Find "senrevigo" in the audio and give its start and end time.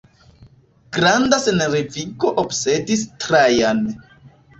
1.43-2.31